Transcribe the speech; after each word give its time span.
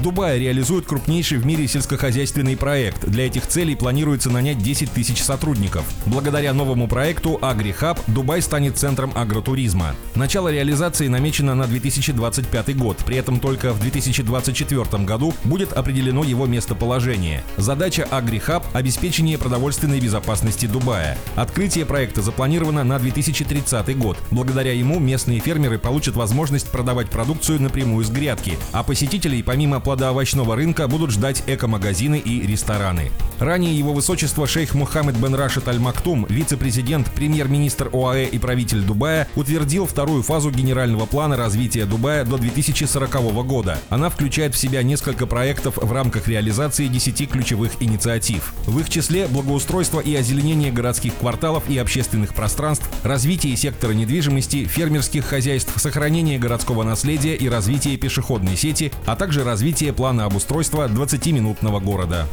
В 0.00 0.02
Дубае 0.02 0.40
реализуют 0.40 0.86
крупнейший 0.86 1.36
в 1.36 1.44
мире 1.44 1.68
сельскохозяйственный 1.68 2.56
проект. 2.56 3.04
Для 3.04 3.26
этих 3.26 3.46
целей 3.46 3.76
планируется 3.76 4.30
нанять 4.30 4.56
10 4.56 4.90
тысяч 4.92 5.22
сотрудников. 5.22 5.84
Благодаря 6.06 6.54
новому 6.54 6.88
проекту 6.88 7.38
AgriHub 7.42 7.98
Дубай 8.06 8.40
станет 8.40 8.78
центром 8.78 9.12
агротуризма. 9.14 9.94
Начало 10.14 10.50
реализации 10.50 11.06
намечено 11.08 11.54
на 11.54 11.66
2025 11.66 12.78
год. 12.78 12.96
При 13.04 13.18
этом 13.18 13.40
только 13.40 13.74
в 13.74 13.80
2024 13.80 15.04
году 15.04 15.34
будет 15.44 15.74
определено 15.74 16.24
его 16.24 16.46
местоположение. 16.46 17.44
Задача 17.58 18.08
AgriHub– 18.10 18.62
обеспечение 18.72 19.36
продовольственной 19.36 20.00
безопасности 20.00 20.64
Дубая. 20.64 21.18
Открытие 21.36 21.84
проекта 21.84 22.22
запланировано 22.22 22.84
на 22.84 22.98
2030 22.98 23.98
год. 23.98 24.16
Благодаря 24.30 24.72
ему 24.72 24.98
местные 24.98 25.40
фермеры 25.40 25.78
получат 25.78 26.16
возможность 26.16 26.70
продавать 26.70 27.10
продукцию 27.10 27.60
напрямую 27.60 28.02
с 28.02 28.08
грядки, 28.08 28.56
а 28.72 28.82
посетителей 28.82 29.42
помимо 29.42 29.78
плодоовощного 29.90 30.54
рынка 30.54 30.86
будут 30.86 31.10
ждать 31.10 31.42
эко-магазины 31.48 32.16
и 32.16 32.46
рестораны. 32.46 33.10
Ранее 33.40 33.76
его 33.76 33.94
высочество 33.94 34.46
шейх 34.46 34.74
Мухаммед 34.74 35.16
бен 35.16 35.34
Рашид 35.34 35.66
Аль 35.66 35.78
Мактум, 35.78 36.26
вице-президент, 36.28 37.10
премьер-министр 37.10 37.88
ОАЭ 37.90 38.26
и 38.26 38.38
правитель 38.38 38.82
Дубая, 38.82 39.26
утвердил 39.34 39.86
вторую 39.86 40.22
фазу 40.22 40.50
генерального 40.50 41.06
плана 41.06 41.38
развития 41.38 41.86
Дубая 41.86 42.26
до 42.26 42.36
2040 42.36 43.10
года. 43.46 43.78
Она 43.88 44.10
включает 44.10 44.54
в 44.54 44.58
себя 44.58 44.82
несколько 44.82 45.26
проектов 45.26 45.78
в 45.78 45.90
рамках 45.90 46.28
реализации 46.28 46.86
10 46.86 47.30
ключевых 47.30 47.72
инициатив. 47.80 48.52
В 48.66 48.78
их 48.78 48.90
числе 48.90 49.26
благоустройство 49.26 50.00
и 50.00 50.14
озеленение 50.14 50.70
городских 50.70 51.16
кварталов 51.16 51.64
и 51.66 51.78
общественных 51.78 52.34
пространств, 52.34 52.86
развитие 53.04 53.56
сектора 53.56 53.92
недвижимости, 53.92 54.66
фермерских 54.66 55.24
хозяйств, 55.24 55.72
сохранение 55.80 56.38
городского 56.38 56.82
наследия 56.82 57.36
и 57.36 57.48
развитие 57.48 57.96
пешеходной 57.96 58.56
сети, 58.56 58.92
а 59.06 59.16
также 59.16 59.44
развитие 59.44 59.79
развитие 59.80 59.92
плана 59.94 60.26
обустройства 60.26 60.88
20-минутного 60.88 61.80
города. 61.80 62.26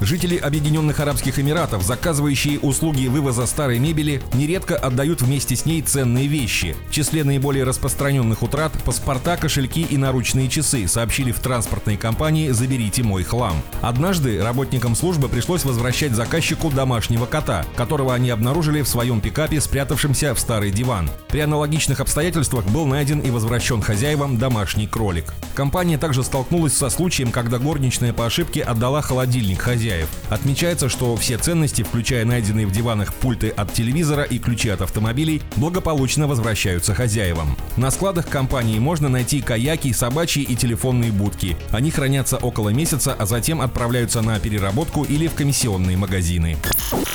Жители 0.00 0.36
Объединенных 0.36 1.00
Арабских 1.00 1.38
Эмиратов, 1.38 1.82
заказывающие 1.82 2.58
услуги 2.60 3.08
вывоза 3.08 3.46
старой 3.46 3.78
мебели, 3.80 4.22
нередко 4.32 4.76
отдают 4.76 5.20
вместе 5.20 5.56
с 5.56 5.66
ней 5.66 5.82
ценные 5.82 6.28
вещи. 6.28 6.76
В 6.88 6.92
числе 6.92 7.24
наиболее 7.24 7.64
распространенных 7.64 8.42
утрат– 8.42 8.72
паспорта, 8.84 9.36
кошельки 9.36 9.82
и 9.82 9.96
наручные 9.96 10.48
часы, 10.48 10.86
сообщили 10.86 11.32
в 11.32 11.40
транспортной 11.40 11.96
компании 11.96 12.50
«Заберите 12.50 13.02
мой 13.02 13.24
хлам». 13.24 13.56
Однажды 13.82 14.40
работникам 14.42 14.94
службы 14.94 15.28
пришлось 15.28 15.64
возвращать 15.64 16.12
заказчику 16.12 16.70
домашнего 16.70 17.26
кота, 17.26 17.66
которого 17.76 18.14
они 18.14 18.30
обнаружили 18.30 18.82
в 18.82 18.88
своем 18.88 19.20
пикапе, 19.20 19.60
спрятавшемся 19.60 20.34
в 20.34 20.38
старый 20.38 20.70
диван. 20.70 21.10
При 21.28 21.40
аналогичных 21.40 21.98
обстоятельствах 21.98 22.64
был 22.66 22.86
найден 22.86 23.18
и 23.18 23.30
возвращен 23.30 23.82
хозяевам 23.82 24.38
домашний 24.38 24.86
кролик. 24.86 25.34
Компания 25.54 25.98
также 25.98 26.22
стала 26.22 26.37
столкнулась 26.38 26.74
со 26.74 26.88
случаем, 26.88 27.32
когда 27.32 27.58
горничная 27.58 28.12
по 28.12 28.24
ошибке 28.24 28.62
отдала 28.62 29.02
холодильник 29.02 29.60
хозяев. 29.60 30.06
Отмечается, 30.30 30.88
что 30.88 31.16
все 31.16 31.36
ценности, 31.36 31.82
включая 31.82 32.24
найденные 32.24 32.64
в 32.64 32.70
диванах 32.70 33.12
пульты 33.12 33.48
от 33.48 33.72
телевизора 33.72 34.22
и 34.22 34.38
ключи 34.38 34.68
от 34.68 34.80
автомобилей, 34.80 35.42
благополучно 35.56 36.28
возвращаются 36.28 36.94
хозяевам. 36.94 37.56
На 37.76 37.90
складах 37.90 38.28
компании 38.28 38.78
можно 38.78 39.08
найти 39.08 39.42
каяки, 39.42 39.92
собачьи 39.92 40.44
и 40.44 40.54
телефонные 40.54 41.10
будки. 41.10 41.56
Они 41.72 41.90
хранятся 41.90 42.36
около 42.36 42.68
месяца, 42.68 43.16
а 43.18 43.26
затем 43.26 43.60
отправляются 43.60 44.22
на 44.22 44.38
переработку 44.38 45.02
или 45.02 45.26
в 45.26 45.34
комиссионные 45.34 45.96
магазины. 45.96 46.56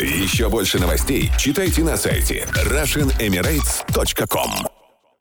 Еще 0.01 0.49
больше 0.49 0.79
новостей 0.79 1.31
читайте 1.37 1.85
на 1.85 1.95
сайте 1.95 2.45
RussianEmirates.com 2.65 4.82